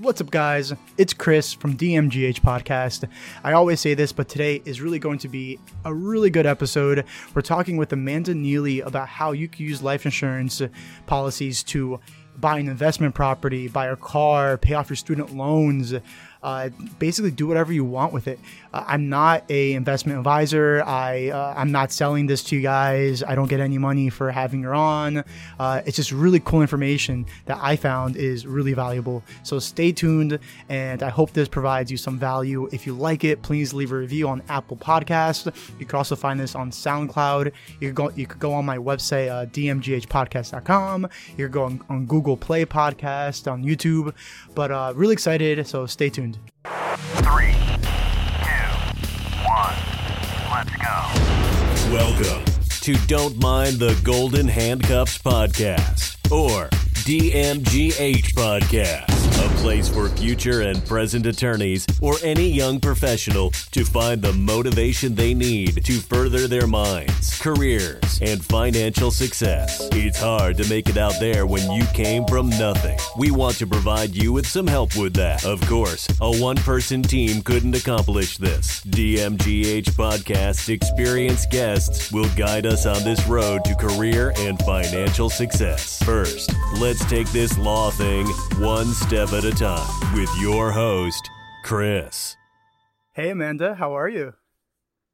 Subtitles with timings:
[0.00, 0.72] What's up, guys?
[0.96, 3.06] It's Chris from DMGH Podcast.
[3.44, 7.04] I always say this, but today is really going to be a really good episode.
[7.34, 10.62] We're talking with Amanda Neely about how you can use life insurance
[11.04, 12.00] policies to
[12.38, 15.92] buy an investment property, buy a car, pay off your student loans,
[16.42, 18.38] uh, basically do whatever you want with it.
[18.72, 20.82] Uh, I'm not a investment advisor.
[20.84, 23.22] I uh, I'm not selling this to you guys.
[23.22, 25.24] I don't get any money for having her on.
[25.58, 29.22] Uh, it's just really cool information that I found is really valuable.
[29.42, 30.38] So stay tuned,
[30.68, 32.68] and I hope this provides you some value.
[32.72, 35.54] If you like it, please leave a review on Apple Podcast.
[35.78, 37.52] You can also find this on SoundCloud.
[37.80, 41.08] You could go you could go on my website uh, dmghpodcast.com.
[41.36, 44.14] You could go on, on Google Play Podcast on YouTube.
[44.54, 45.66] But uh, really excited.
[45.66, 46.29] So stay tuned.
[46.90, 47.54] Three,
[48.42, 48.66] two,
[49.46, 49.76] one,
[50.50, 51.94] let's go.
[51.94, 52.44] Welcome
[52.80, 56.68] to Don't Mind the Golden Handcuffs Podcast or
[57.04, 64.20] DMGH Podcast, a place for future and present attorneys or any young professional to find
[64.20, 69.88] the motivation they need to further their minds, careers, and financial success.
[69.92, 72.98] It's hard to make it out there when you came from nothing.
[73.16, 75.44] We want to provide you with some help with that.
[75.46, 78.82] Of course, a one person team couldn't accomplish this.
[78.84, 86.02] DMGH Podcast's experienced guests will guide us on this road to career and financial success.
[86.02, 88.26] First, let's take this law thing
[88.58, 91.30] one step at a time with your host,
[91.64, 92.36] Chris.
[93.12, 94.34] Hey Amanda, how are you?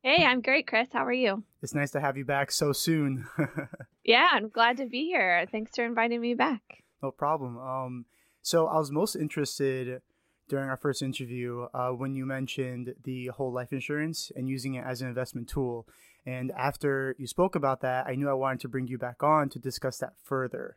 [0.03, 0.89] Hey, I'm great, Chris.
[0.93, 1.43] How are you?
[1.63, 3.27] It's nice to have you back so soon.
[4.05, 5.45] Yeah, I'm glad to be here.
[5.51, 6.85] Thanks for inviting me back.
[7.03, 7.59] no problem.
[7.59, 8.05] Um,
[8.41, 10.01] so I was most interested
[10.49, 14.85] during our first interview uh, when you mentioned the whole life insurance and using it
[14.87, 15.89] as an investment tool.
[16.25, 19.49] And after you spoke about that, I knew I wanted to bring you back on
[19.49, 20.77] to discuss that further.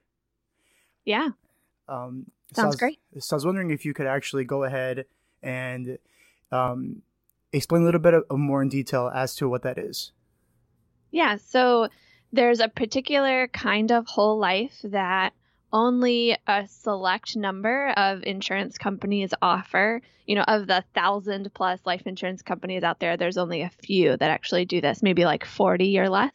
[1.06, 1.30] Yeah.
[1.90, 3.00] Um, so Sounds was- great.
[3.20, 5.06] So I was wondering if you could actually go ahead
[5.42, 5.98] and
[6.52, 7.02] um,
[7.52, 10.12] explain a little bit of, more in detail as to what that is.
[11.12, 11.38] Yeah.
[11.38, 11.90] So
[12.32, 15.34] there's a particular kind of whole life that
[15.72, 20.02] only a select number of insurance companies offer.
[20.26, 24.16] You know, of the thousand plus life insurance companies out there, there's only a few
[24.16, 26.34] that actually do this, maybe like 40 or less.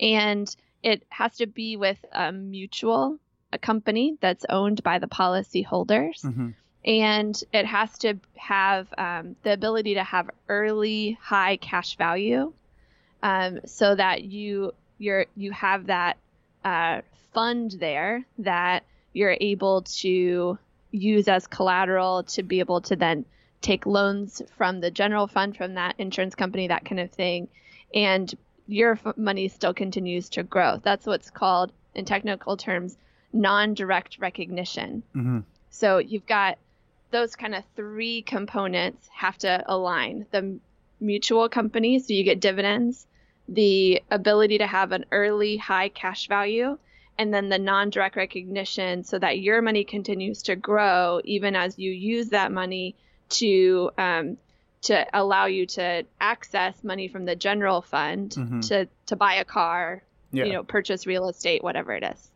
[0.00, 3.18] And it has to be with a mutual,
[3.52, 6.22] a company that's owned by the policyholders.
[6.22, 6.50] Mm-hmm.
[6.84, 12.52] and it has to have um, the ability to have early high cash value
[13.22, 16.16] um, so that you you're you have that
[16.64, 17.02] uh,
[17.32, 20.58] fund there that you're able to
[20.90, 23.24] use as collateral to be able to then
[23.60, 27.48] take loans from the general fund from that insurance company that kind of thing
[27.94, 28.34] and
[28.66, 32.96] your money still continues to grow that's what's called in technical terms
[33.32, 35.40] non-direct recognition Mm-hmm.
[35.70, 36.58] so you've got
[37.10, 40.58] those kind of three components have to align the
[41.00, 43.06] mutual company, so you get dividends,
[43.48, 46.78] the ability to have an early high cash value,
[47.18, 51.78] and then the non direct recognition so that your money continues to grow even as
[51.78, 52.94] you use that money
[53.30, 53.90] to.
[53.98, 54.36] Um,
[54.82, 58.66] to allow you to access money from the general fund Mhm.
[58.66, 60.46] to, to buy a car, Yeah.
[60.46, 62.30] you know, purchase real estate, whatever it is.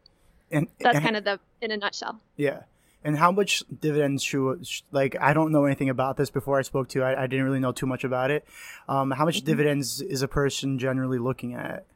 [0.50, 2.20] And That's and- kind of the in a nutshell.
[2.36, 2.60] Yeah.
[3.04, 6.88] And how much dividends should, like, I don't know anything about this before I spoke
[6.88, 7.04] to you.
[7.04, 8.44] I, I didn't really know too much about it.
[8.88, 9.46] Um, how much Mm-hmm.
[9.46, 11.86] dividends is a person generally looking at?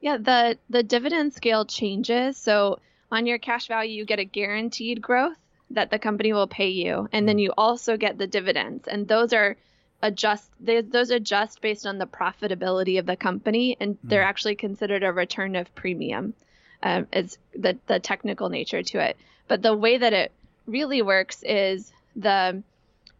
[0.00, 2.36] Yeah, the the dividend scale changes.
[2.36, 2.78] So
[3.10, 5.36] on your cash value, you get a guaranteed growth
[5.70, 9.32] that the company will pay you, and then you also get the dividends, and those
[9.32, 9.56] are
[10.02, 15.02] adjust they, those adjust based on the profitability of the company, and they're actually considered
[15.02, 16.34] a return of premium.
[16.84, 19.16] Um, is the the technical nature to it,
[19.48, 20.32] but the way that it
[20.66, 22.62] really works is the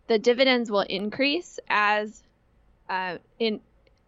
[0.07, 2.23] the dividends will increase as
[2.91, 3.61] uh, in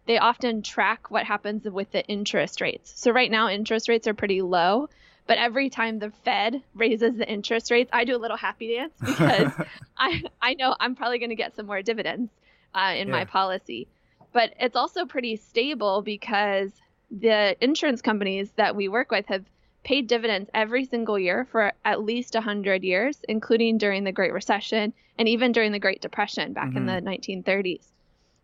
[0.05, 2.93] they often track what happens with the interest rates.
[2.95, 4.89] So right now interest rates are pretty low,
[5.25, 8.93] but every time the Fed raises the interest rates, I do a little happy dance
[9.03, 9.51] because
[9.97, 12.31] I I know I'm probably going to get some more dividends
[12.75, 13.13] uh, in Yeah.
[13.15, 13.87] my policy.
[14.33, 16.71] But it's also pretty stable because
[17.09, 19.45] the insurance companies that we work with have
[19.83, 24.93] paid dividends every single year for at least 100 years, including during the Great Recession
[25.17, 27.07] and even during the Great Depression back in the mm-hmm.
[27.07, 27.85] 1930s.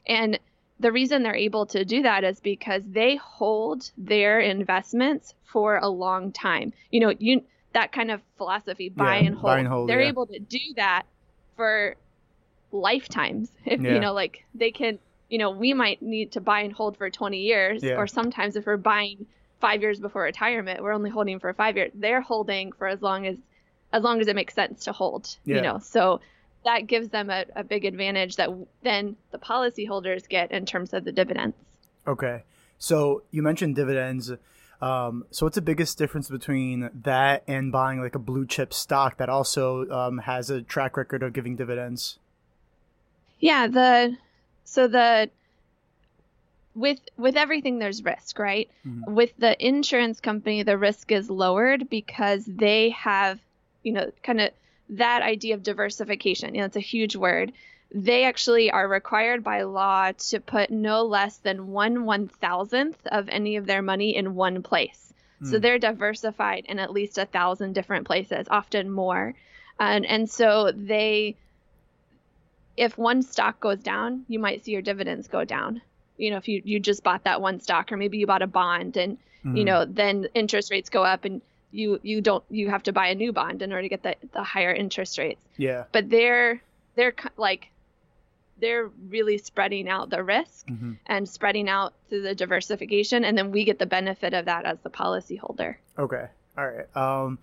[0.08, 0.40] And
[0.80, 5.88] the reason they're able to do that is because they hold their investments for a
[5.88, 6.74] long time.
[6.92, 7.44] You know, you
[7.74, 9.44] that kind of philosophy, buy Yeah, and hold.
[9.44, 10.10] buy and hold, they're yeah.
[10.10, 11.04] able to do that
[11.56, 11.96] for
[12.72, 13.52] lifetimes.
[13.66, 13.94] If Yeah.
[13.94, 15.00] you know, like they can,
[15.34, 17.96] you know, we might need to buy and hold for 20 years, Yeah.
[17.96, 19.26] or sometimes if we're buying
[19.60, 21.90] five years before retirement, we're only holding for five years.
[21.96, 23.38] They're holding for as long as
[23.92, 25.36] as long as it makes sense to hold.
[25.44, 25.56] Yeah.
[25.56, 26.22] You know, so
[26.66, 28.50] that gives them a, a big advantage that
[28.84, 31.56] then the policyholders get in terms of the dividends.
[32.08, 32.44] Okay.
[32.78, 34.32] So you mentioned dividends.
[34.82, 39.18] Um, so what's the biggest difference between that and buying like a blue chip stock
[39.18, 42.20] that also um, has a track record of giving dividends?
[43.40, 44.18] Yeah, the
[44.64, 45.30] so the
[46.76, 48.70] with with everything there's risk, right?
[48.86, 49.14] Mhm.
[49.14, 53.40] With the insurance company, the risk is lowered because they have,
[53.84, 54.52] you know, kind of
[54.90, 56.56] that idea of diversification.
[56.56, 57.54] You know, it's a huge word.
[57.94, 63.30] They actually are required by law to put no less than one one thousandth of
[63.30, 65.14] any of their money in one place.
[65.44, 65.62] So Mm.
[65.62, 69.36] they're diversified in at least a thousand different places, often more.
[69.80, 71.36] And and so they
[72.78, 75.82] if one stock goes down, you might see your dividends go down.
[76.18, 78.48] You know, if you, you just bought that one stock or maybe you bought a
[78.48, 79.66] bond and you Mhm.
[79.66, 81.42] know, then interest rates go up and
[81.72, 84.16] you you don't you have to buy a new bond in order to get the,
[84.32, 85.42] the higher interest rates.
[85.58, 85.84] Yeah.
[85.92, 86.62] But they're
[86.96, 87.70] they're like
[88.60, 90.98] they're really spreading out the risk Mhm.
[91.08, 94.78] and spreading out through the diversification and then we get the benefit of that as
[94.84, 95.76] the policyholder.
[95.98, 96.28] Okay.
[96.58, 96.96] All right.
[96.96, 97.40] Um,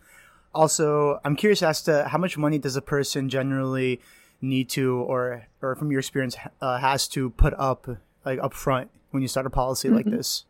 [0.54, 4.00] also, I'm curious as to how much money does a person generally
[4.40, 7.86] need to, or or from your experience, uh, has to put up
[8.24, 10.12] like up front when you start a policy like Mhm.
[10.12, 10.44] this?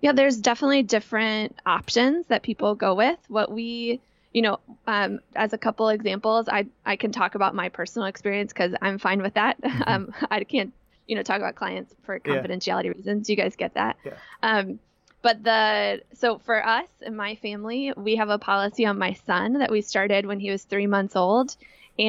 [0.00, 3.18] Yeah, there's definitely different options that people go with.
[3.28, 4.00] What we,
[4.32, 8.52] you know, um, as a couple examples, I I can talk about my personal experience
[8.52, 9.58] because I'm fine with that.
[9.86, 10.72] Um, I can't,
[11.06, 12.42] you know, talk about clients for Yeah.
[12.42, 13.28] confidentiality reasons.
[13.30, 13.96] You guys get that.
[14.04, 14.12] Yeah.
[14.42, 14.78] Um,
[15.22, 19.52] but the so for us and my family, we have a policy on my son
[19.60, 21.54] that we started when he was three months old,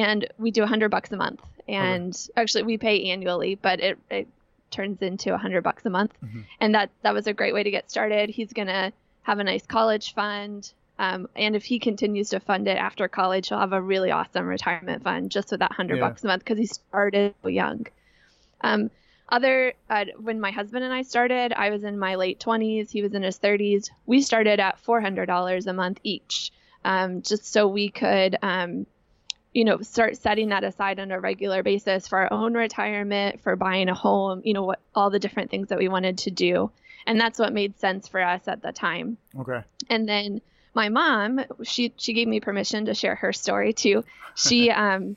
[0.00, 1.40] and we do hundred bucks a month.
[1.66, 4.28] And actually, we pay annually, but it, it
[4.70, 6.44] turns into hundred bucks a month Mhm.
[6.60, 8.28] and that that was a great way to get started.
[8.28, 8.92] He's gonna
[9.22, 13.48] have a nice college fund, um, and if he continues to fund it after college,
[13.48, 16.08] he'll have a really awesome retirement fund just with that hundred Yeah.
[16.08, 17.86] bucks a month because he started so young.
[18.60, 18.90] Um,
[19.28, 22.90] other uh, when my husband and I started, I was in my late twenties.
[22.90, 23.90] He was in his thirties.
[24.06, 26.52] We started at four hundred dollars a month each,
[26.84, 28.36] um, just so we could.
[28.42, 28.86] Um,
[29.54, 33.56] you know, start setting that aside on a regular basis for our own retirement, for
[33.56, 36.70] buying a home, you know, what all the different things that we wanted to do.
[37.06, 39.16] And that's what made sense for us at the time.
[39.38, 39.60] Okay.
[39.88, 40.40] And then
[40.74, 44.04] my mom, she she gave me permission to share her story too.
[44.34, 45.16] She um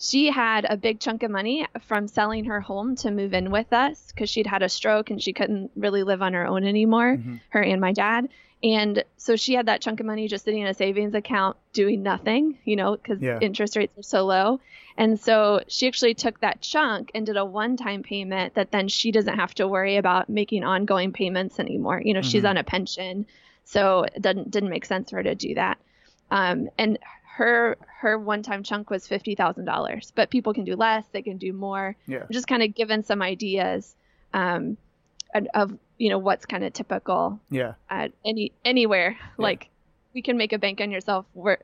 [0.00, 3.72] she had a big chunk of money from selling her home to move in with
[3.72, 7.16] us because she'd had a stroke and she couldn't really live on her own anymore,
[7.16, 7.40] Mhm.
[7.50, 8.28] her and my dad.
[8.62, 12.02] And so she had that chunk of money just sitting in a savings account doing
[12.02, 13.38] nothing, you know, because Yeah.
[13.40, 14.60] interest rates are so low.
[14.96, 18.88] And so she actually took that chunk and did a one time payment that then
[18.88, 22.02] she doesn't have to worry about making ongoing payments anymore.
[22.04, 22.50] You know, she's Mhm.
[22.50, 23.26] on a pension.
[23.62, 25.78] So it didn't, didn't make sense for her to do that.
[26.30, 26.98] Um, and
[27.36, 30.10] her her one time chunk was fifty thousand dollars.
[30.14, 31.94] But people can do less, they can do more.
[32.08, 32.22] Yeah.
[32.22, 33.94] I'm just kind of given some ideas
[34.34, 34.76] um,
[35.54, 37.74] of you know what's kind of typical Yeah.
[37.90, 39.16] at any anywhere.
[39.36, 39.68] Like
[40.14, 41.58] we can make a bank on yourself wor-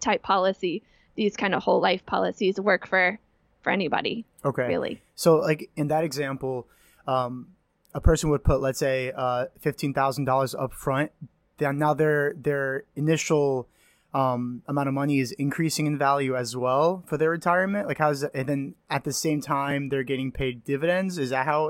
[0.00, 0.82] type policy.
[1.16, 3.18] These kind of whole life policies work for
[3.62, 4.66] for anybody Okay.
[4.66, 5.02] really.
[5.14, 6.66] So, like in that example,
[7.06, 7.48] um,
[7.94, 11.12] a person would put, let's say, uh, fifteen thousand dollars up front.
[11.58, 13.68] Then now their their initial
[14.14, 17.88] um, amount of money is increasing in value as well for their retirement.
[17.88, 18.32] Like, how's that?
[18.34, 21.16] And then at the same time, they're getting paid dividends.
[21.18, 21.68] Is that how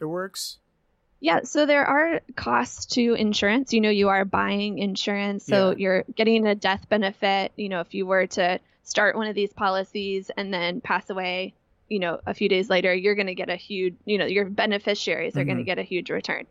[0.00, 0.58] it works?
[1.20, 3.72] Yeah, so there are costs to insurance.
[3.72, 5.76] You know, you are buying insurance, so Yeah.
[5.78, 7.52] you're getting a death benefit.
[7.56, 11.54] You know, if you were to start one of these policies and then pass away,
[11.88, 14.44] you know, a few days later, you're going to get a huge, you know, your
[14.44, 15.66] beneficiaries are going to mm-hmm.
[15.66, 16.46] get a huge return.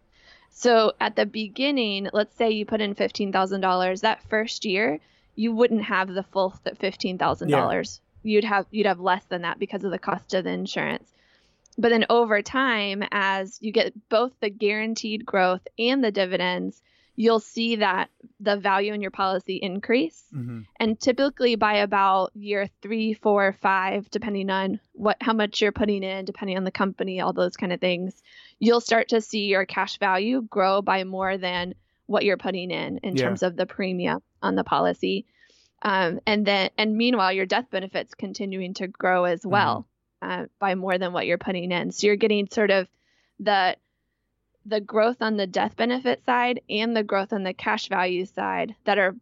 [0.50, 5.00] So at the beginning, let's say you put in $15,000, that first year,
[5.36, 8.00] you wouldn't have the full $15,000.
[8.24, 11.12] You'd have you'd have less than that because of the cost of the insurance.
[11.78, 16.82] But then over time, as you get both the guaranteed growth and the dividends,
[17.18, 20.24] you'll see that the value in your policy increase.
[20.34, 20.62] Mm-hmm.
[20.80, 26.04] And typically by about year three, four, five, depending on what how much you're putting
[26.04, 28.22] in, depending on the company, all those kind of things,
[28.60, 31.74] you'll start to see your cash value grow by more than
[32.06, 33.24] what you're putting in in Yeah.
[33.24, 35.26] terms of the premium on the policy.
[35.82, 39.88] Um, and then and meanwhile your death benefits continuing to grow as well
[40.26, 41.92] uh, by more than what you're putting in.
[41.92, 42.88] So you're getting sort of
[43.40, 43.76] the
[44.66, 48.76] the growth on the death benefit side and the growth on the cash value side
[48.86, 49.16] that are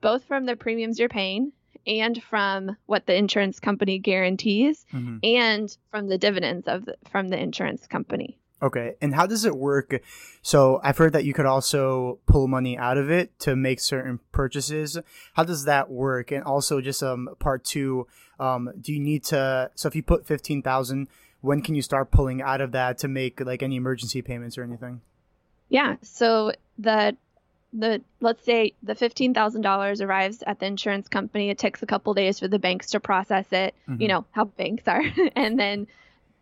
[0.00, 1.50] both from the premiums you're paying
[1.88, 5.18] and from what the insurance company guarantees Mm-hmm.
[5.24, 8.38] and from the dividends of the, from the insurance company.
[8.62, 8.94] Okay.
[9.02, 10.02] And how does it work?
[10.42, 14.20] So I've heard that you could also pull money out of it to make certain
[14.32, 14.98] purchases.
[15.34, 16.30] How does that work?
[16.30, 18.06] And also just um part two,
[18.40, 21.08] um, do you need to so if you put fifteen thousand,
[21.42, 24.62] when can you start pulling out of that to make like any emergency payments or
[24.62, 25.02] anything?
[25.68, 25.96] Yeah.
[26.02, 27.16] So the
[27.72, 31.50] the let's say the fifteen thousand dollars arrives at the insurance company.
[31.50, 33.74] It takes a couple days for the banks to process it.
[33.86, 34.00] Mhm.
[34.00, 35.02] You know how banks are,
[35.36, 35.88] and then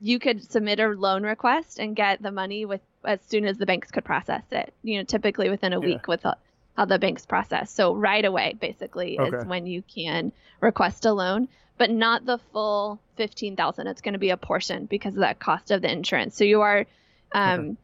[0.00, 3.66] you could submit a loan request and get the money with as soon as the
[3.66, 4.72] banks could process it.
[4.82, 5.86] You know, typically within a Yeah.
[5.86, 6.34] week with uh,
[6.76, 7.70] how the banks process.
[7.70, 9.36] So right away, basically, Okay.
[9.36, 11.48] is when you can request a loan,
[11.78, 13.86] but not the full fifteen thousand.
[13.86, 16.36] It's going to be a portion because of that cost of the insurance.
[16.36, 16.86] So you are.
[17.32, 17.76] Um, Okay.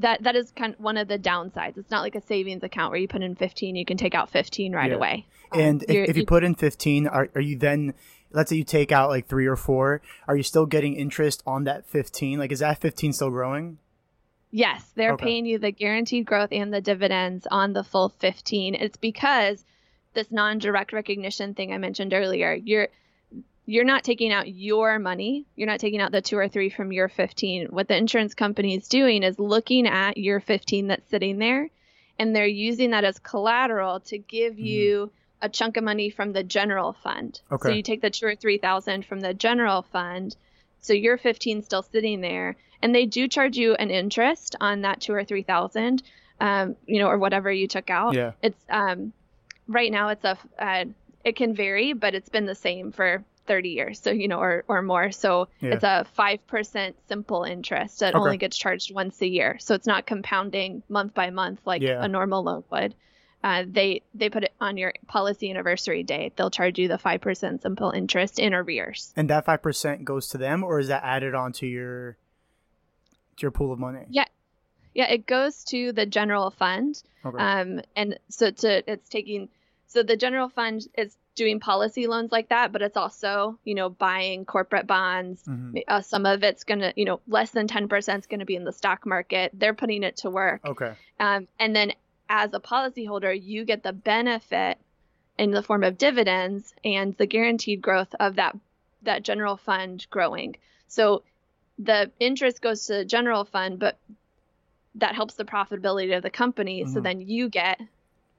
[0.00, 1.76] That that is kind of one of the downsides.
[1.76, 4.30] It's not like a savings account where you put in 15, you can take out
[4.30, 4.96] 15 right Yeah.
[4.96, 5.26] away.
[5.50, 7.94] Um, And you're- if, if you put in 15, are, are you then,
[8.32, 11.64] let's say you take out like three or four, are you still getting interest on
[11.64, 12.38] that 15?
[12.38, 13.78] Like, is that 15 still growing?
[14.50, 15.24] Yes, they're Okay.
[15.24, 18.74] paying you the guaranteed growth and the dividends on the full 15.
[18.74, 19.64] It's because
[20.14, 22.54] this non-direct recognition thing I mentioned earlier.
[22.54, 22.88] You're
[23.66, 25.44] you're not taking out your money.
[25.54, 27.66] You're not taking out the 2 or 3 from your 15.
[27.66, 31.68] What the insurance company is doing is looking at your 15 that's sitting there
[32.18, 34.64] and they're using that as collateral to give Mhm.
[34.64, 37.40] you a chunk of money from the general fund.
[37.52, 37.68] Okay.
[37.68, 40.36] So you take the 2 or 3000 from the general fund.
[40.80, 45.00] So your 15 still sitting there and they do charge you an interest on that
[45.00, 46.02] 2 or 3000
[46.40, 48.32] um, you know or whatever you took out Yeah.
[48.42, 49.12] it's um
[49.66, 50.84] right now it's a uh,
[51.24, 54.64] it can vary but it's been the same for 30 years so you know or
[54.68, 55.74] or more so Yeah.
[55.74, 58.22] it's a 5% simple interest that Okay.
[58.22, 62.04] only gets charged once a year so it's not compounding month by month like Yeah.
[62.04, 62.94] a normal loan would
[63.44, 67.62] uh, they they put it on your policy anniversary date they'll charge you the 5%
[67.62, 71.66] simple interest in arrears And that 5% goes to them or is that added onto
[71.66, 72.16] your,
[73.36, 74.06] to your pool of money?
[74.08, 74.24] Yeah.
[74.94, 77.00] Yeah, it goes to the general fund.
[77.24, 77.38] Okay.
[77.38, 79.48] Um, and so to it's taking
[79.86, 83.90] so the general fund is doing policy loans like that, but it's also you know
[83.90, 85.44] buying corporate bonds.
[85.44, 85.84] Mhm.
[85.86, 88.64] Uh, some of it's gonna you know less than ten percent is gonna be in
[88.64, 89.52] the stock market.
[89.54, 90.62] They're putting it to work.
[90.64, 90.94] Okay.
[91.20, 91.92] Um, and then
[92.28, 94.78] as a policyholder, you get the benefit
[95.38, 98.56] in the form of dividends and the guaranteed growth of that
[99.02, 100.56] that general fund growing.
[100.88, 101.22] So
[101.78, 103.98] the interest goes to the general fund, but
[104.96, 106.84] that helps the profitability of the company.
[106.86, 107.02] So Mhm.
[107.04, 107.80] then you get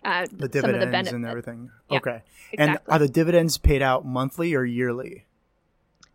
[0.04, 1.12] uh, The dividends the benefits.
[1.14, 1.72] and everything.
[1.90, 2.22] Yeah, Okay.
[2.58, 5.26] And are the dividends paid out monthly or yearly?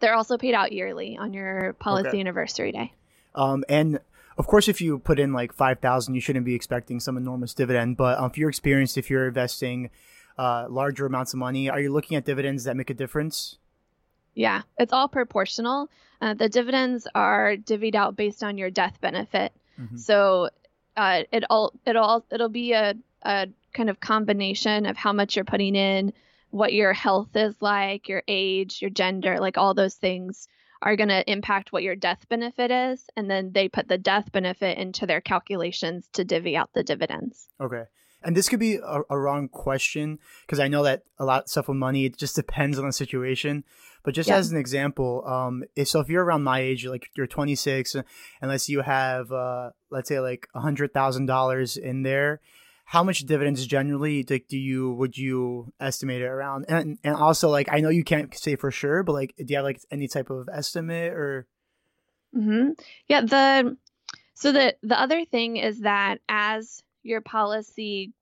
[0.00, 2.20] They're also paid out yearly on your policy Okay.
[2.20, 2.92] anniversary day.
[3.34, 4.00] Um, and
[4.36, 7.54] of course, if you put in like five thousand, you shouldn't be expecting some enormous
[7.54, 7.96] dividend.
[7.96, 9.90] But um, if you're experienced, if you're investing
[10.38, 13.58] uh, larger amounts of money, are you looking at dividends that make a difference?
[14.34, 15.88] Yeah, it's all proportional.
[16.20, 19.52] Uh, the dividends are divvied out based on your death benefit.
[19.80, 19.98] Mhm.
[19.98, 20.50] So
[20.96, 25.36] uh, it all it'll all it'll be a, a kind of combination of how much
[25.36, 26.12] you're putting in,
[26.50, 30.48] what your health is like, your age, your gender, like all those things
[30.84, 34.30] are going to impact what your death benefit is, and then they put the death
[34.30, 37.48] benefit into their calculations to divvy out the dividends.
[37.60, 37.84] Okay.
[38.22, 41.48] And this could be a, a wrong question because I know that a lot of
[41.48, 43.64] stuff with money it just depends on the situation.
[44.02, 44.36] But just Yeah.
[44.36, 47.96] as an example, um, if, so if you're around my age, like you're 26,
[48.42, 52.40] unless you have, uh, let's say like a hundred thousand dollars in there,
[52.84, 56.66] how much dividends generally do, do you would you estimate it around?
[56.68, 59.56] And and also like I know you can't say for sure, but like do you
[59.56, 61.46] have like any type of estimate or?
[62.34, 62.70] hmm
[63.08, 63.22] Yeah.
[63.22, 63.76] The
[64.34, 68.12] so the the other thing is that as your policy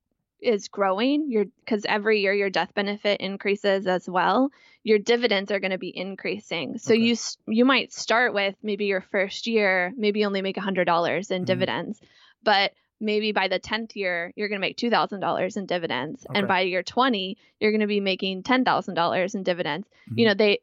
[0.40, 4.50] is growing, your because every year your death benefit increases as well.
[4.84, 6.78] Your dividends are going to be increasing.
[6.78, 7.02] So Okay.
[7.02, 7.16] you
[7.46, 11.42] you might start with maybe your first year, maybe only make a hundred dollars in
[11.42, 11.46] Mhm.
[11.46, 12.00] dividends,
[12.42, 16.24] but maybe by the tenth year you're going to make two thousand dollars in dividends,
[16.30, 16.38] Okay.
[16.38, 20.18] and by year twenty you're going to be making ten thousand dollars in dividends Mhm.
[20.18, 20.60] you know they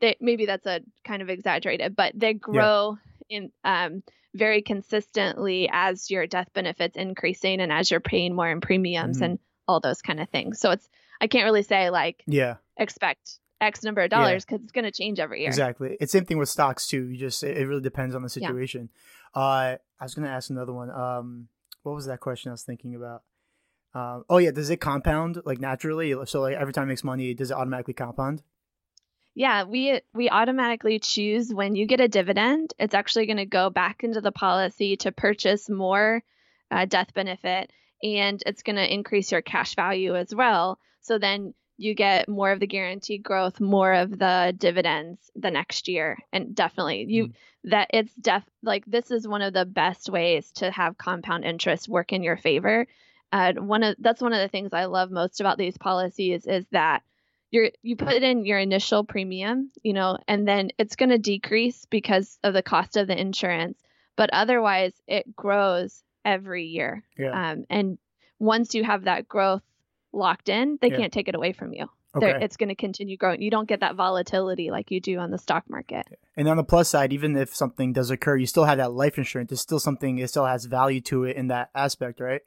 [0.00, 2.98] they maybe that's a kind of exaggerated but they grow
[3.30, 4.02] in um
[4.34, 9.24] very consistently as your death benefits increasing and as you're paying more in premiums Mhm.
[9.24, 9.38] and
[9.68, 10.88] all those kind of things so it's
[11.20, 12.56] i can't really say like Yeah.
[12.76, 15.96] expect x number of dollars because it's going to change every year Exactly.
[15.98, 17.04] It's same thing with stocks too.
[17.08, 18.48] You just it, really depends on the Yeah.
[18.48, 18.90] situation.
[19.34, 20.90] Uh, I was gonna ask another one.
[20.90, 21.48] Um,
[21.86, 23.22] what was that question I was thinking about?
[23.94, 26.14] Um, oh yeah, does it compound like naturally?
[26.26, 28.42] So like every time it makes money, does it automatically compound?
[29.34, 33.70] Yeah, we we automatically choose when you get a dividend, it's actually going to go
[33.70, 36.22] back into the policy to purchase more
[36.70, 37.70] uh, death benefit,
[38.02, 40.78] and it's going to increase your cash value as well.
[41.02, 45.88] So then you get more of the guaranteed growth, more of the dividends the next
[45.88, 46.18] year.
[46.32, 47.32] And definitely you
[47.64, 51.88] that it's def like this is one of the best ways to have compound interest
[51.88, 52.86] work in your favor.
[53.32, 56.64] Uh, one of that's one of the things I love most about these policies is
[56.70, 57.02] that
[57.50, 61.86] you're you put in your initial premium, you know, and then it's going to decrease
[61.86, 63.78] because of the cost of the insurance,
[64.16, 67.02] but otherwise it grows every year.
[67.18, 67.50] Yeah.
[67.50, 67.98] Um, and
[68.38, 69.62] once you have that growth
[70.16, 70.96] locked in, they Yeah.
[70.96, 71.86] can't take it away from you.
[72.18, 72.44] They're- Okay.
[72.44, 73.42] It's going to continue growing.
[73.42, 76.06] You don't get that volatility like you do on the stock market.
[76.36, 79.18] And on the plus side, even if something does occur, you still have that life
[79.18, 79.52] insurance.
[79.52, 80.18] It's still something.
[80.18, 82.40] It still has value to it in that aspect, right?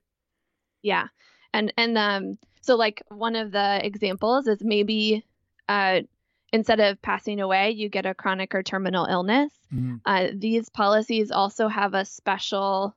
[0.81, 1.07] Yeah.
[1.53, 5.23] And and um so like one of the examples is maybe
[5.67, 6.01] uh
[6.51, 9.53] instead of passing away, you get a chronic or terminal illness.
[9.71, 10.01] Mhm.
[10.03, 12.95] Uh, these policies also have a special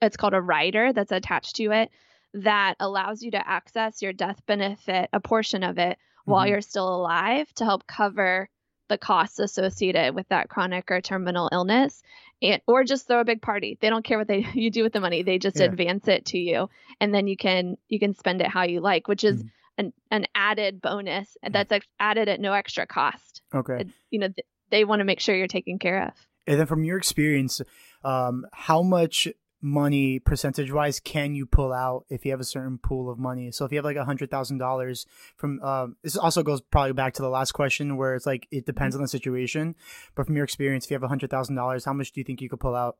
[0.00, 1.90] it's called a rider that's attached to it
[2.34, 6.50] that allows you to access your death benefit, a portion of it, while Mhm.
[6.50, 8.48] you're still alive to help cover
[8.88, 12.02] the costs associated with that chronic or terminal illness
[12.42, 13.78] and or just throw a big party.
[13.80, 15.22] They don't care what they you do with the money.
[15.22, 15.64] They just Yeah.
[15.66, 16.68] advance it to you
[17.00, 19.50] and then you can you can spend it how you like, which is Mhm.
[19.78, 23.40] an an added bonus that's ex- added at no extra cost.
[23.54, 23.80] Okay.
[23.80, 26.26] It- you know, th- they want to make sure you're taken care of.
[26.46, 27.62] And then from your experience,
[28.04, 29.28] um, how much
[29.64, 33.50] money percentage wise can you pull out if you have a certain pool of money?
[33.50, 35.06] So if you have like a hundred thousand dollars
[35.36, 38.66] from um, this also goes probably back to the last question where it's like it
[38.66, 39.74] depends on the situation.
[40.14, 42.24] But from your experience, if you have a hundred thousand dollars, how much do you
[42.24, 42.98] think you could pull out?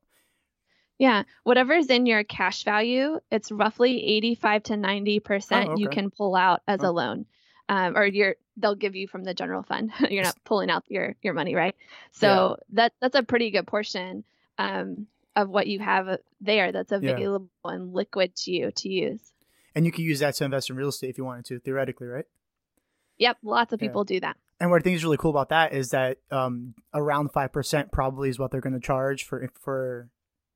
[0.97, 6.35] Yeah, whatever's in your cash value, it's roughly 85 to 90% Oh, you can pull
[6.37, 6.91] out as Oh.
[6.91, 7.27] a loan.
[7.69, 9.93] Um, or you're they'll give you from the general fund.
[10.11, 11.75] you're not pulling out your your money, right?
[12.13, 14.25] So that that's a pretty good portion
[14.59, 19.33] um, of what you have there that's available and liquid to you to use.
[19.75, 22.07] And you can use that to invest in real estate if you wanted to, theoretically,
[22.07, 22.27] right?
[23.19, 23.89] Yep, lots of Yeah.
[23.89, 24.37] people do that.
[24.61, 27.91] And what I think is really cool about that is that um, around five percent
[27.93, 30.09] probably is what they're going to charge for for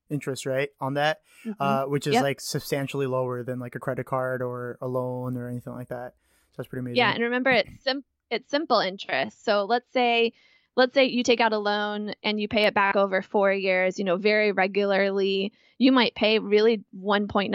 [0.09, 0.71] interest, right?
[0.81, 1.57] On that, Mhm.
[1.61, 2.23] uh, which is Yep.
[2.23, 6.15] like substantially lower than like a credit card or a loan or anything like that.
[6.53, 6.97] So that's pretty amazing.
[6.97, 9.45] Yeah, and remember it's sim- it's simple interest.
[9.45, 10.33] So let's say
[10.79, 13.99] let's say you take out a loan and you pay it back over 4 years,
[13.99, 17.51] you know, very regularly, you might pay really 1.9%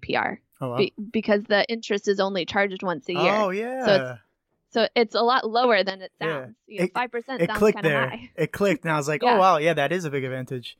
[0.00, 0.76] APR oh, wow.
[0.78, 3.32] be- because the interest is only charged once a year.
[3.34, 4.16] oh yeah.
[4.70, 6.26] So it's a lot lower than it Yeah.
[6.46, 6.56] sounds.
[6.66, 8.08] You know, It- 5% it sounds clicked kind of there.
[8.08, 8.30] high.
[8.36, 9.36] It clicked, and I was like, Yeah.
[9.36, 10.76] "Oh wow, yeah, that is a big advantage."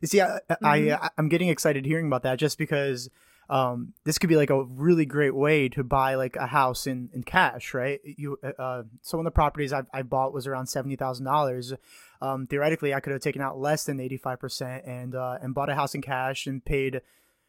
[0.00, 0.98] You see, I, I, Mhm.
[1.00, 3.08] I I'm getting excited hearing about that just because
[3.48, 7.10] um, this could be like a really great way to buy like a house in,
[7.12, 8.00] in cash, right?
[8.04, 11.72] You uh, uh, some of the properties I've, I bought was around seventy thousand dollars.
[12.20, 15.54] Um, theoretically, I could have taken out less than eighty five percent and uh, and
[15.54, 17.02] bought a house in cash and paid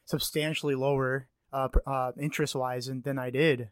[0.06, 3.70] substantially lower uh, uh, interest wise than, than I did.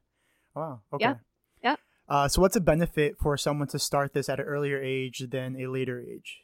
[0.56, 0.82] Wow.
[0.94, 1.04] Okay.
[1.04, 1.16] Yeah.
[1.64, 1.76] Yeah.
[2.10, 5.60] Uh, so, what's a benefit for someone to start this at an earlier age than
[5.62, 6.42] a later age?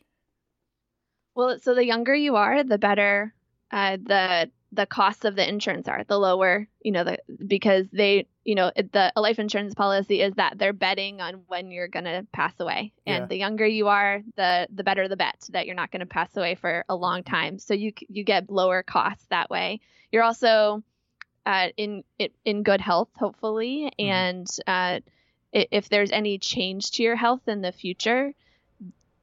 [1.34, 3.34] Well, so the younger you are, the better
[3.72, 6.04] uh, the the costs of the insurance are.
[6.04, 10.34] The lower, you know, the because they, you know, the a life insurance policy is
[10.36, 13.26] that they're betting on when you're gonna pass away, and Yeah.
[13.28, 16.56] the younger you are, the the better the bet that you're not gonna pass away
[16.56, 17.60] for a long time.
[17.60, 19.82] So you you get lower costs that way.
[20.12, 20.84] You're also
[21.46, 22.04] uh, in
[22.46, 25.00] in good health, hopefully, and uh,
[25.52, 28.34] if there's any change to your health in the future,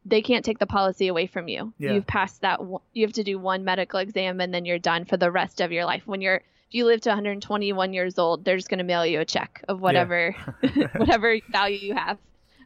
[0.09, 1.73] they can't take the policy away from you.
[1.79, 1.93] Yeah.
[1.93, 2.61] You've passed that.
[2.93, 5.71] You have to do one medical exam, and then you're done for the rest of
[5.73, 6.03] your life.
[6.07, 9.21] When you're if you live to 121 years old, they're just going to mail you
[9.21, 10.35] a check of whatever
[10.97, 12.19] whatever value you have,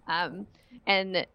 [0.07, 0.46] um,
[0.87, 1.26] and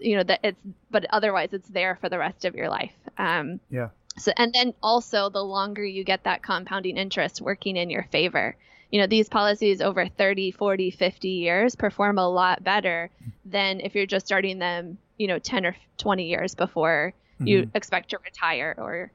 [0.00, 0.58] you know that it's.
[0.90, 2.92] But otherwise, it's there for the rest of your life.
[3.18, 3.88] Um, Yeah.
[4.18, 8.56] so and then also the longer you get that compounding interest working in your favor.
[8.90, 13.10] You know, these policies over 30, 40, 50 years perform a lot better
[13.44, 17.70] than if you're just starting them, you know, 10 or 20 years before you Mhm.
[17.74, 19.12] expect to retire or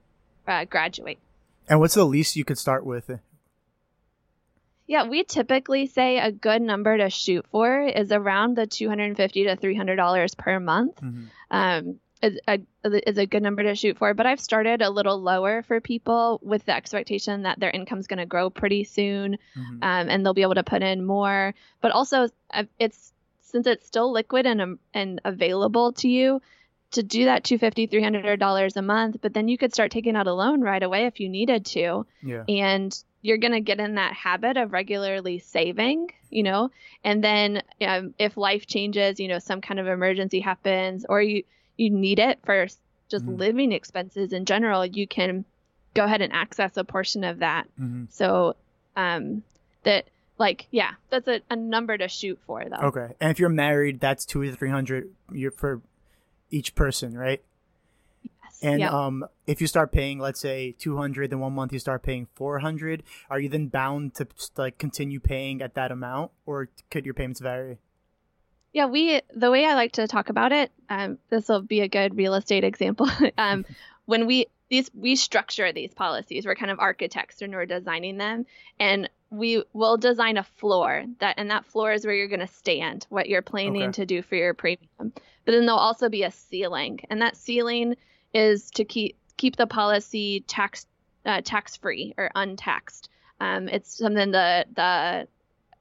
[0.48, 1.18] uh, graduate.
[1.68, 3.10] And what's the least you could start with?
[4.88, 9.56] Yeah, we typically say a good number to shoot for is around the 250 to
[9.56, 11.00] 300 dollars per month.
[11.02, 11.28] Mhm.
[11.50, 12.60] um, is a,
[13.10, 14.14] is a good number to shoot for.
[14.14, 18.20] But I've started a little lower for people with the expectation that their income's going
[18.20, 19.80] to grow pretty soon Mhm.
[19.82, 21.56] um, and they'll be able to put in more.
[21.82, 23.12] But also, uh, it's
[23.52, 26.42] since it's still liquid and, um, and available to you
[26.92, 30.28] to do that 250 300 dollars a month but then you could start taking out
[30.28, 32.44] a loan right away if you needed to Yeah.
[32.50, 36.70] and you're going to get in that habit of regularly saving you know
[37.04, 41.44] and then um, if life changes you know some kind of emergency happens or you
[41.78, 42.68] you need it for
[43.10, 43.40] just Mhm.
[43.40, 45.46] living expenses in general you can
[45.94, 48.12] go ahead and access a portion of that Mhm.
[48.12, 48.56] so
[48.98, 49.44] um
[49.84, 50.10] that
[50.42, 52.88] like yeah, that's a, a number to shoot for though.
[52.88, 53.14] Okay.
[53.22, 55.82] And if you're married, that's two to three hundred you're for
[56.50, 57.42] each person, right?
[58.24, 58.60] Yes.
[58.64, 58.92] And Yep.
[58.92, 62.28] um, if you start paying, let's say two hundred, then one month you start paying
[62.34, 64.28] four hundred, are you then bound to
[64.58, 67.78] like continue paying at that amount, or could your payments vary?
[68.74, 71.88] Yeah, we the way I like to talk about it, um, this will be a
[71.88, 73.08] good real estate example.
[73.38, 73.64] um,
[74.06, 78.48] when we these we structure these policies, we're kind of architects and we're designing them,
[78.80, 82.48] and we will design a floor that and that floor is where you're going to
[82.48, 83.92] stand, what you're planning Okay.
[83.94, 84.88] to do for your premium.
[85.00, 85.14] But
[85.46, 87.96] then there'll also be a ceiling, and that ceiling
[88.34, 90.86] is to keep keep the policy tax
[91.26, 93.10] uh, tax free or untaxed.
[93.40, 95.28] Um, it's something that the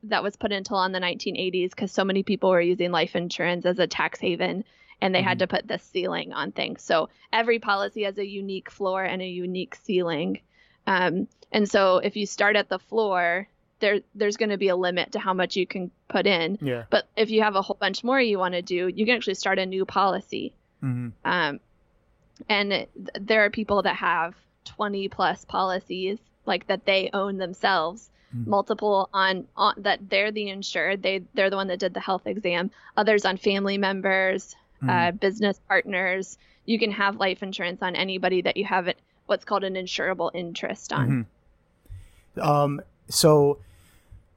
[0.05, 3.15] that was put into law in the 1980s because so many people were using life
[3.17, 4.65] insurance as a tax haven
[5.03, 6.83] and they had to put this ceiling on things.
[6.83, 10.41] So every policy has a unique floor and a unique ceiling.
[10.90, 13.48] Um, and so if you start at the floor,
[13.81, 16.59] there there's going to be a limit to how much you can put in.
[16.61, 16.85] Yeah.
[16.90, 19.35] But if you have a whole bunch more you want to do, you can actually
[19.35, 20.53] start a new policy.
[20.83, 21.09] Mm-hmm.
[21.24, 21.61] Um,
[22.48, 22.88] and th-
[23.20, 28.46] there are people that have 20 plus policies like that they own themselves Mhm.
[28.46, 32.26] multiple on, on that they're the insured they they're the one that did the health
[32.26, 34.55] exam others on family members
[34.88, 38.98] uh, business partners you can have life insurance on anybody that you have it
[39.31, 41.27] what's called an insurable interest on
[42.40, 43.59] Um, so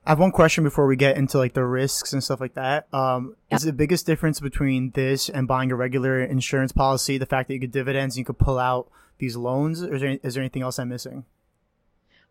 [0.06, 2.88] I have one question before we get into like the risks and stuff like that.
[2.94, 7.48] Um, is the biggest difference between this and buying a regular insurance policy the fact
[7.48, 10.34] that you get dividends and you could pull out these loans, or is there, is
[10.34, 11.26] there anything else I'm missing?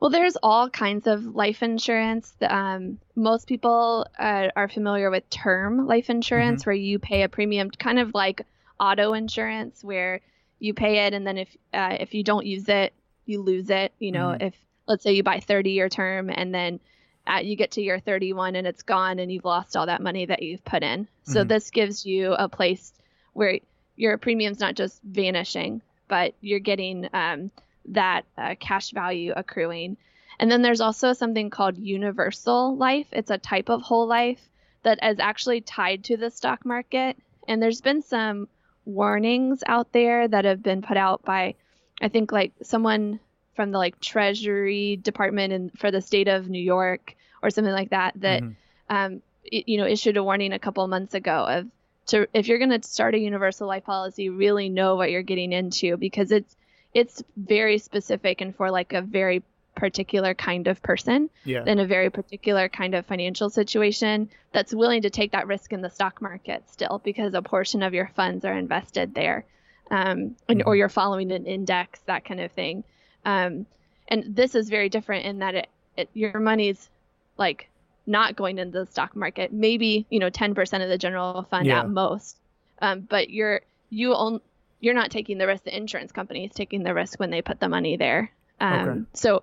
[0.00, 2.34] Well, there's all kinds of life insurance.
[2.42, 7.70] Um, most people uh, are familiar with term life insurance, where you pay a premium,
[7.70, 8.44] kind of like
[8.80, 10.20] auto insurance, where
[10.62, 12.92] you pay it, and then if uh, if you don't use it,
[13.26, 13.92] you lose it.
[13.98, 14.42] You know, Mhm.
[14.42, 14.54] if
[14.86, 16.78] let's say you buy 30 year term, and then
[17.26, 20.24] uh, you get to year 31 and it's gone, and you've lost all that money
[20.26, 21.08] that you've put in.
[21.24, 21.48] So Mhm.
[21.48, 22.92] this gives you a place
[23.32, 23.58] where
[23.96, 27.50] your premium's not just vanishing, but you're getting um,
[27.86, 29.96] that uh, cash value accruing.
[30.38, 33.06] And then there's also something called universal life.
[33.12, 34.48] It's a type of whole life
[34.82, 37.16] that is actually tied to the stock market.
[37.48, 38.48] And there's been some
[38.84, 41.54] warnings out there that have been put out by,
[42.00, 43.20] I think, like someone
[43.54, 47.90] from the like Treasury Department and for the state of New York or something like
[47.90, 48.56] that that Mhm.
[48.88, 51.66] um, i- you know issued a warning a couple months ago of
[52.06, 55.52] to if you're going to start a universal life policy, really know what you're getting
[55.52, 56.56] into because it's
[56.94, 59.42] it's very specific and for like a very
[59.74, 61.64] particular kind of person Yeah.
[61.66, 65.80] in a very particular kind of financial situation that's willing to take that risk in
[65.80, 69.44] the stock market still because a portion of your funds are invested there
[69.90, 72.84] um, and, or you're following an index that kind of thing
[73.24, 73.66] um,
[74.08, 76.90] and this is very different in that it, it your money's
[77.38, 77.68] like
[78.06, 81.80] not going into the stock market maybe you know 10% of the general fund Yeah.
[81.80, 82.36] at most
[82.80, 84.40] um, but you're you own
[84.80, 87.58] you're not taking the risk the insurance company is taking the risk when they put
[87.58, 88.30] the money there
[88.60, 89.00] um, Okay.
[89.14, 89.42] so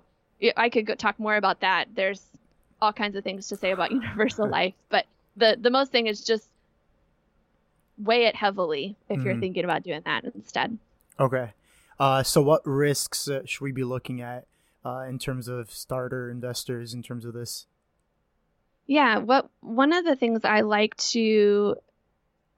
[0.56, 2.26] i could go talk more about that there's
[2.80, 6.24] all kinds of things to say about universal life but the the most thing is
[6.24, 6.48] just
[7.98, 9.40] weigh it heavily if you're Mhm.
[9.40, 10.78] thinking about doing that instead
[11.18, 11.52] Okay.
[11.98, 14.46] Uh, so what risks uh, should we be looking at
[14.86, 17.66] uh, in terms of starter investors in terms of this?
[18.86, 21.76] Yeah, what one of the things I like to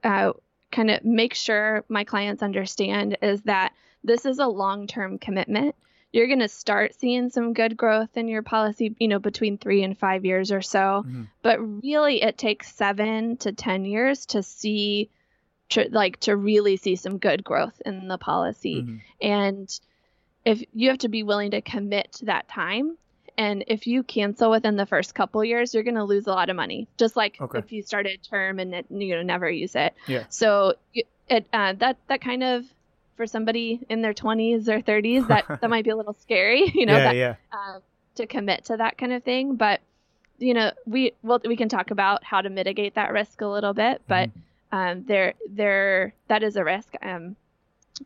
[0.01, 0.31] uh,
[0.71, 5.75] kind of make sure my clients understand is that this is a long-term commitment.
[6.13, 9.83] You're going to start seeing some good growth in your policy, you know, between three
[9.83, 11.03] and five years or so.
[11.05, 11.27] Mhm.
[11.41, 15.09] But really, it takes seven to ten years to see,
[15.69, 18.83] to, like, to really see some good growth in the policy.
[18.83, 19.01] Mhm.
[19.21, 19.79] And
[20.45, 22.95] if you have to be willing to commit to that time,
[23.35, 26.51] and if you cancel within the first couple years, you're going to lose a lot
[26.51, 26.87] of money.
[26.97, 27.57] Just like Okay.
[27.57, 29.95] if you start a term and it, you know never use it.
[30.07, 30.25] Yeah.
[30.29, 30.75] So
[31.27, 32.65] it uh, that that kind of
[33.15, 36.85] for somebody in their 20s or 30s that that might be a little scary, you
[36.85, 37.35] know, yeah, that, yeah.
[37.51, 37.81] um,
[38.15, 39.55] to commit to that kind of thing.
[39.55, 39.81] But
[40.39, 43.73] you know, we well we can talk about how to mitigate that risk a little
[43.73, 44.29] bit, but
[44.71, 46.93] um, there there that is a risk.
[47.01, 47.35] Um,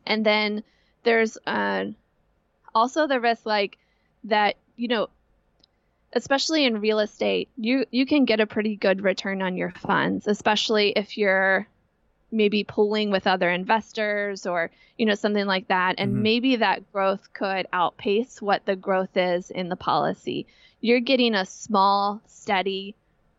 [0.06, 0.62] and then
[1.04, 1.86] there's uh,
[2.74, 3.78] also the risk like
[4.24, 5.08] that you know
[6.12, 10.26] especially in real estate you you can get a pretty good return on your funds
[10.26, 11.66] especially if you're
[12.30, 16.22] maybe pooling with other investors or you know something like that and Mhm.
[16.22, 20.46] maybe that growth could outpace what the growth is in the policy
[20.80, 22.94] you're getting a small steady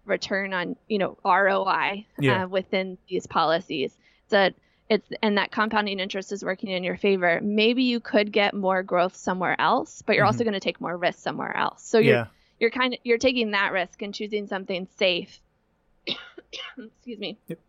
[0.05, 2.43] return on you know ROI Yeah.
[2.43, 3.95] uh, within these policies
[4.29, 4.55] that
[4.89, 8.81] it's and that compounding interest is working in your favor maybe you could get more
[8.81, 12.15] growth somewhere else but you're also going to take more risk somewhere else so you're
[12.15, 12.25] Yeah.
[12.59, 15.39] you're kind of you're taking that risk and choosing something safe.
[16.77, 17.37] excuse me.
[17.47, 17.59] Yep.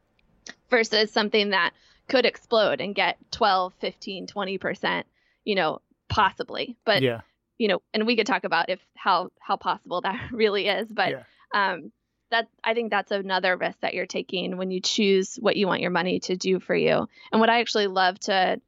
[0.70, 1.72] Versus something that
[2.08, 5.04] could explode and get 12, 15, 20%,
[5.44, 6.76] you know, possibly.
[6.84, 7.20] But yeah.
[7.58, 11.10] you know, and we could talk about if how how possible that really is, but
[11.10, 11.22] Yeah.
[11.54, 11.92] um
[12.30, 15.80] that I think that's another risk that you're taking when you choose what you want
[15.80, 17.08] your money to do for you.
[17.32, 18.60] And what I actually love to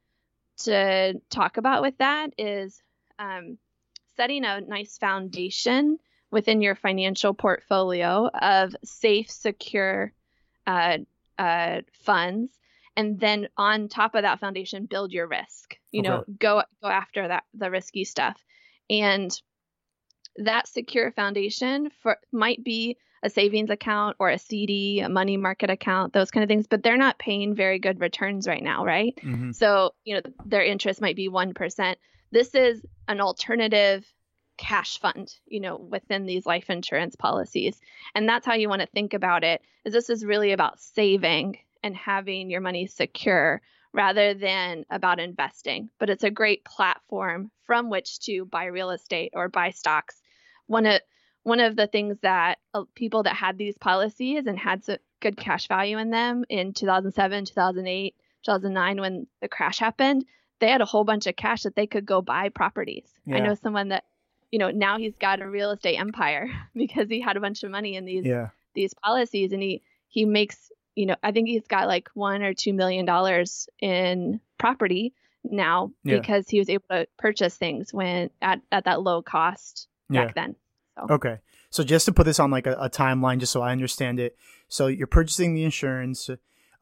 [0.65, 2.83] to talk about with that is
[3.19, 3.59] um,
[4.17, 5.99] setting a nice foundation
[6.31, 10.13] within your financial portfolio of safe, secure
[10.67, 10.99] uh,
[11.39, 12.53] uh, funds,
[12.97, 15.77] and then on top of that foundation, build your risk.
[15.91, 18.45] You know, go go after that the risky stuff,
[18.91, 19.31] and
[20.37, 25.71] that secure foundation for might be a savings account or a CD, a money market
[25.71, 29.15] account, those kind of things, but they're not paying very good returns right now, right?
[29.23, 29.55] Mhm.
[29.55, 31.99] So, you know, their interest might be 1%.
[32.33, 34.05] This is an alternative
[34.57, 37.81] cash fund, you know, within these life insurance policies.
[38.15, 39.63] And that's how you want to think about it.
[39.85, 43.61] Is this is really about saving and having your money secure
[43.93, 45.91] rather than about investing.
[45.99, 50.21] But it's a great platform from which to buy real estate or buy stocks.
[50.67, 51.01] One of
[51.45, 55.37] one of the things that uh, people that had these policies and had so good
[55.37, 60.25] cash value in them in 2007, 2008, 2009 when the crash happened,
[60.61, 63.09] they had a whole bunch of cash that they could go buy properties.
[63.29, 64.05] I know someone that,
[64.53, 67.71] you know, now he's got a real estate empire because he had a bunch of
[67.73, 68.51] money in these Yeah.
[68.75, 72.53] these policies and he he makes, you know, I think he's got like 1 or
[72.55, 76.19] 2 million dollars in property now Yeah.
[76.19, 80.33] because he was able to purchase things when at at that low cost back Yeah.
[80.45, 80.57] then.
[81.11, 81.39] Okay.
[81.71, 84.37] So just to put this on like a, a timeline, just so I understand it.
[84.69, 86.29] So you're purchasing the insurance.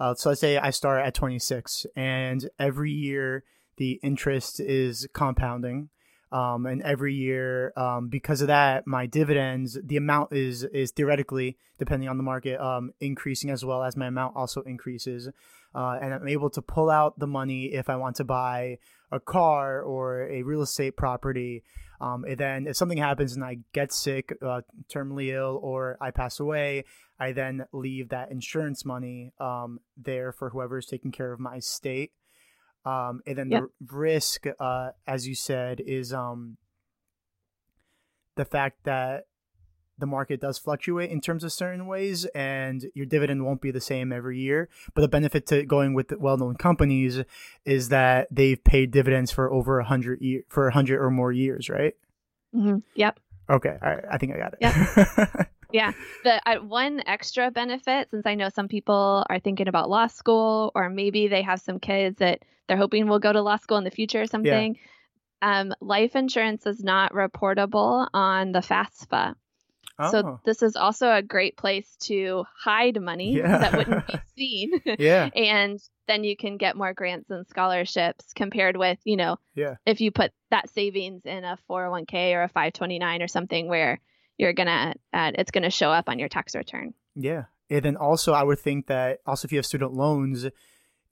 [0.01, 3.45] Uh, so let's say I start at 26, and every year
[3.77, 5.91] the interest is compounding.
[6.33, 11.57] Um, and every year, um, because of that, my dividends, the amount is is theoretically,
[11.79, 15.29] depending on the market, um, increasing as well as my amount also increases.
[15.75, 18.79] Uh, and I'm able to pull out the money if I want to buy
[19.13, 21.63] a car or a real estate property.
[22.01, 24.63] Um, and then if something happens and I get sick, uh,
[24.93, 26.85] terminally ill, or I pass away,
[27.19, 31.57] I then leave that insurance money um, there for whoever is taking care of my
[31.57, 32.13] estate.
[32.85, 33.63] Um, and then Yep.
[33.81, 36.57] the risk, uh, as you said, is um,
[38.37, 39.27] the fact that
[39.99, 43.83] the market does fluctuate in terms of certain ways, and your dividend won't be the
[43.83, 44.71] same every year.
[44.95, 47.23] But the benefit to going with well-known companies
[47.67, 51.33] is that they've paid dividends for over a hundred year for a hundred or more
[51.33, 51.95] years, right?
[52.53, 53.21] hmm Yep.
[53.51, 55.49] Okay, all right, I think I got it.
[55.73, 55.93] Yeah.
[56.25, 60.73] The uh, one extra benefit, since I know some people are thinking about law school,
[60.75, 63.85] or maybe they have some kids that they're hoping will go to law school in
[63.85, 64.79] the future or something.
[65.43, 69.35] Um, life insurance is not reportable on the FAFSA.
[69.99, 73.59] oh, So this is also a great place to hide money Yeah.
[73.59, 74.73] that wouldn't be seen.
[74.99, 79.77] yeah, and then you can get more grants and scholarships compared with, you know, yeah,
[79.87, 83.99] if you put that savings in a 401k or a 529 or something where
[84.41, 87.45] you're gonna uh, it's gonna show up on your tax return yeah.
[87.69, 90.47] And then also, I would think that also if you have student loans,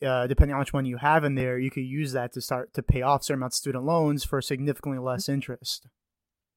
[0.04, 2.72] uh, depending on which one you have in there, you could use that to start
[2.74, 5.86] to pay off certain amounts of student loans for significantly less interest.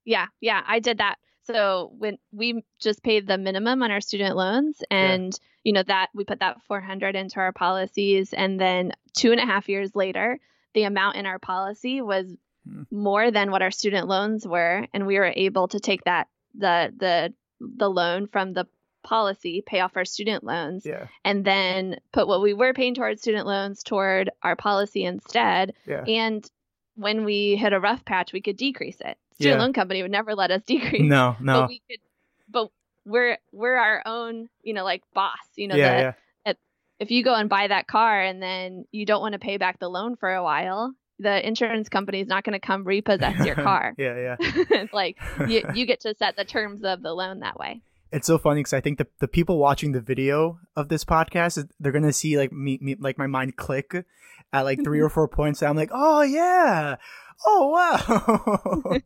[0.06, 4.36] yeah yeah i did that so when we just paid the minimum on our student
[4.36, 9.32] loans and you know that we put that 400 into our policies and then two
[9.32, 10.40] and a half years later
[10.74, 12.26] the amount in our policy was
[12.64, 12.84] Hmm.
[12.92, 16.94] more than what our student loans were and we were able to take that the
[16.98, 18.66] the the loan from the
[19.04, 23.22] policy pay off our student loans Yeah, and then put what we were paying towards
[23.22, 25.74] student loans toward our policy instead.
[25.88, 26.48] yeah, And
[26.96, 29.18] when we hit a rough patch, we could decrease it.
[29.36, 29.64] Student Yeah.
[29.64, 31.10] loan company would never let us decrease.
[31.10, 32.00] no, no, But we could
[32.50, 32.70] but
[33.06, 35.40] we're we're our own, you know, like boss.
[35.56, 36.54] You know, yeah, the, yeah,
[37.00, 39.80] if you go and buy that car and then you don't want to pay back
[39.80, 43.56] the loan for a while, the insurance company is not going to come repossess your
[43.56, 43.94] car.
[43.98, 44.36] yeah, yeah.
[44.40, 47.82] it's like you, you get to set the terms of the loan that way.
[48.12, 51.66] It's so funny because I think the, the people watching the video of this podcast,
[51.80, 54.06] they're gonna see like me, me like my mind click
[54.52, 55.62] at like three or four points.
[55.62, 56.98] And I'm like, oh yeah,
[57.46, 59.00] oh wow.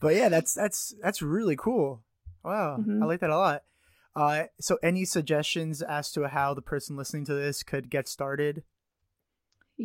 [0.00, 2.02] but yeah, that's that's that's really cool.
[2.44, 3.06] Wow, I Mhm.
[3.08, 3.62] like that a lot.
[4.14, 8.62] Uh, so any suggestions as to how the person listening to this could get started?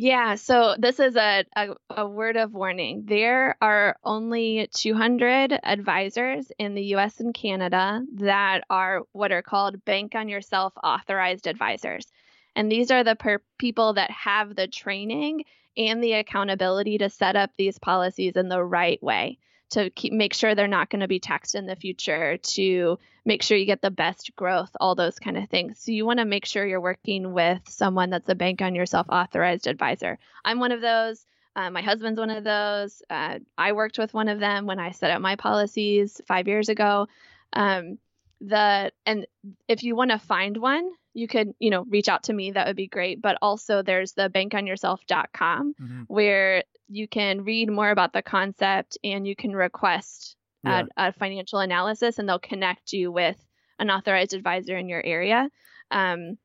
[0.00, 3.02] Yeah, so this is a, a, a word of warning.
[3.06, 9.84] There are only 200 advisors in the US and Canada that are what are called
[9.84, 12.06] bank on yourself authorized advisors.
[12.54, 15.44] And these are the per- people that have the training
[15.76, 19.38] and the accountability to set up these policies in the right way
[19.70, 23.42] to keep make sure they're not going to be taxed in the future, to make
[23.42, 25.78] sure you get the best growth, all those kind of things.
[25.80, 29.06] So you want to make sure you're working with someone that's a bank on yourself
[29.10, 30.18] authorized advisor.
[30.44, 31.24] I'm one of those.
[31.54, 33.02] Uh, my husband's one of those.
[33.10, 36.68] Uh, I worked with one of them when I set up my policies five years
[36.68, 37.08] ago.
[37.52, 37.98] Um,
[38.40, 39.26] the and
[39.66, 42.52] if you want to find one, you could you know reach out to me.
[42.52, 43.20] That would be great.
[43.20, 46.02] But also there's the bankonyourself.com mm-hmm.
[46.08, 50.84] where you can read more about the concept and you can request yeah.
[50.96, 53.36] a, a, financial analysis, and they'll connect you with
[53.78, 55.48] an authorized advisor in your area.
[55.90, 56.38] Um,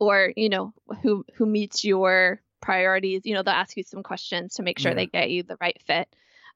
[0.00, 4.54] or you know who who meets your priorities you know they'll ask you some questions
[4.54, 4.96] to make sure yeah.
[4.96, 6.08] they get you the right fit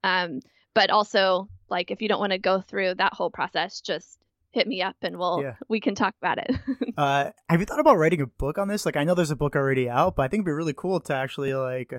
[0.05, 0.41] um,
[0.75, 4.19] but also like if you don't want to go through that whole process just
[4.57, 5.55] hit me up and we'll yeah.
[5.69, 6.51] we can talk about it
[6.97, 9.37] uh, have you thought about writing a book on this like i know there's a
[9.37, 11.93] book already out but i think it'd be really cool to actually like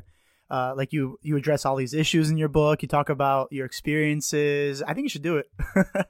[0.49, 3.65] uh, like you you address all these issues in your book you talk about your
[3.65, 5.49] experiences i think you should do it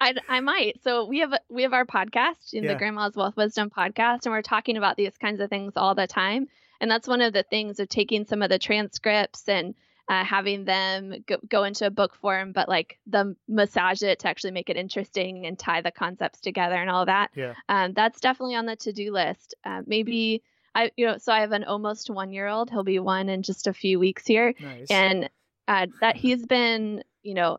[0.00, 0.82] I, I might.
[0.82, 2.72] So we have we have our podcast in yeah.
[2.72, 6.08] the Grandma's Wealth Wisdom podcast, and we're talking about these kinds of things all the
[6.08, 6.48] time.
[6.80, 9.76] And that's one of the things of taking some of the transcripts and
[10.08, 14.28] uh, having them go, go, into a book form, but like the massage it to
[14.28, 17.30] actually make it interesting and tie the concepts together and all that.
[17.34, 17.54] Yeah.
[17.68, 19.54] Um, that's definitely on the to do list.
[19.64, 20.42] Uh, maybe
[20.74, 22.70] I, you know, so I have an almost one year old.
[22.70, 24.90] He'll be one in just a few weeks here, nice.
[24.90, 25.28] and
[25.68, 27.58] uh, that he's been, you know,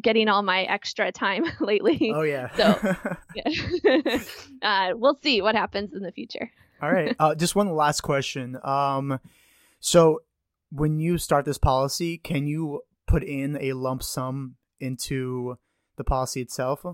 [0.00, 2.12] getting all my extra time lately.
[2.14, 2.50] Oh yeah.
[2.56, 2.96] so
[3.34, 4.18] yeah.
[4.62, 6.50] uh, we'll see what happens in the future.
[6.80, 7.14] all right.
[7.18, 8.58] Uh, just one last question.
[8.62, 9.18] Um,
[9.80, 10.22] so
[10.70, 15.58] when you start this policy, can you put in a lump sum into
[15.96, 16.84] the policy itself?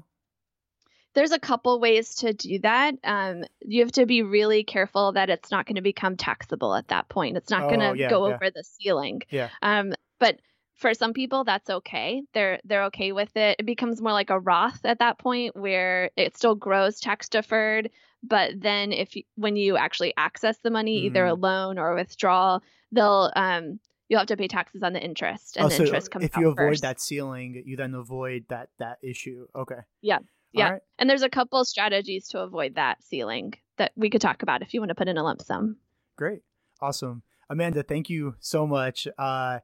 [1.15, 2.95] There's a couple ways to do that.
[3.03, 6.89] Um, you have to be really careful that it's not going to become taxable at
[6.89, 7.37] that point.
[7.37, 8.35] It's not oh, going to yeah, go yeah.
[8.35, 9.23] over the ceiling.
[9.29, 9.49] Yeah.
[9.61, 10.39] Um, but
[10.81, 12.23] for some people that's okay.
[12.35, 13.57] They're they're okay with it.
[13.59, 17.91] It becomes more like a roth at that point where it still grows tax deferred
[18.23, 21.05] but then if you, when you actually access the money mm.
[21.05, 22.63] either a loan or a withdrawal
[22.93, 26.11] they'll um you'll have to pay taxes on the interest and oh, the so interest
[26.11, 26.83] comes if you avoid first.
[26.83, 29.47] that ceiling you then avoid that that issue.
[29.55, 29.81] Okay.
[30.03, 30.19] Yeah.
[30.53, 30.71] Yeah.
[30.71, 30.83] Right.
[30.99, 34.75] and there's a couple strategies to avoid that ceiling that we could talk about if
[34.75, 35.77] you want to put in a lump sum.
[36.17, 36.41] Great.
[36.81, 37.23] Awesome.
[37.49, 39.07] Amanda thank you so much.
[39.17, 39.61] Uh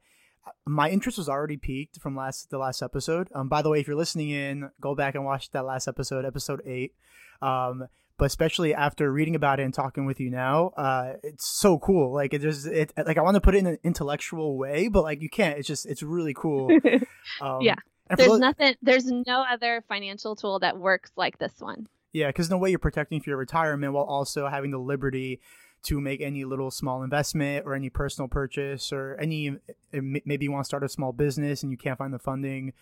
[0.66, 3.28] my interest was already piqued from last the last episode.
[3.34, 6.24] Um, by the way, if you're listening in, go back and watch that last episode,
[6.24, 6.94] episode eight.
[7.42, 11.78] Um, but especially after reading about it and talking with you now, uh, it's so
[11.78, 12.14] cool.
[12.14, 15.02] Like it just it like I want to put it in an intellectual way, but
[15.02, 15.58] like you can't.
[15.58, 16.70] It's just it's really cool.
[17.40, 17.74] Um, yeah,
[18.16, 18.76] there's those, nothing.
[18.82, 21.88] There's no other financial tool that works like this one.
[22.12, 25.40] Yeah, because in a way you're protecting for your retirement while also having the liberty
[25.86, 29.48] to make any little small investment or any personal purchase or any
[29.92, 32.72] eh, maybe you want to start a small business and you can't find the funding.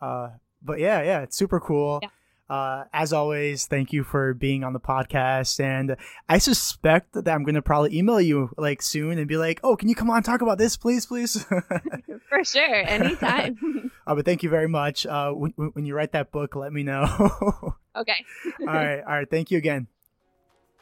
[0.00, 0.30] Uh,
[0.62, 2.00] but yeah, yeah, it's super cool.
[2.02, 2.08] Yeah.
[2.50, 5.60] Uh, as always, thank you for being on the podcast.
[5.60, 5.96] And
[6.28, 9.76] I suspect that I'm going to probably email you like soon and be like, oh,
[9.76, 11.44] can you come on talk about this, please, please?
[12.28, 12.74] for sure.
[12.74, 13.92] Anytime.
[14.06, 15.06] uh, but thank you very much.
[15.06, 17.04] Uh, when, when you write that book, let me know.
[17.96, 18.24] okay.
[18.60, 18.98] all right.
[18.98, 19.30] All right.
[19.30, 19.86] Thank you again.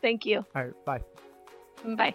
[0.01, 0.47] Thank you.
[0.57, 0.85] All right.
[0.87, 1.01] Bye.
[1.85, 2.15] Bye.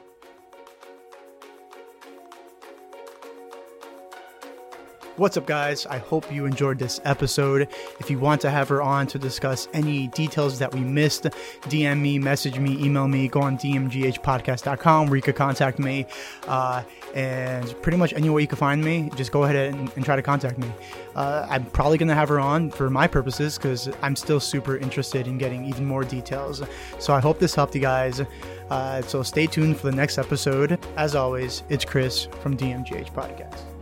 [5.15, 5.86] What's up, guys?
[5.86, 7.67] I hope you enjoyed this episode.
[7.99, 11.26] If you want to have her on to discuss any details that we missed,
[11.65, 16.08] DM me, message me, email me, go on dmghpodcast.com where you could contact me.
[16.47, 16.82] Uh,
[17.13, 20.23] and pretty much anywhere you can find me, just go ahead and, and try to
[20.23, 20.71] contact me.
[21.15, 24.78] Uh, I'm probably going to have her on for my purposes because I'm still super
[24.78, 26.63] interested in getting even more details.
[26.97, 28.23] So I hope this helped you guys.
[28.71, 30.84] Uh, so stay tuned for the next episode.
[30.97, 33.73] As always, it's Chris from DMGH Podcast.